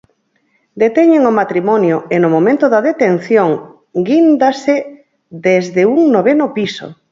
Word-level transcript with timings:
Deteñen 0.81 1.23
o 1.31 1.37
matrimonio 1.39 1.97
e 2.13 2.15
no 2.19 2.29
momento 2.35 2.65
da 2.73 2.83
detención 2.89 3.49
guíndase 4.07 4.75
desde 5.45 5.81
un 5.95 6.01
noveno 6.15 6.45
piso. 6.57 6.87